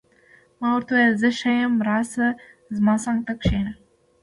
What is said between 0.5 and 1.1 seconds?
ما ورته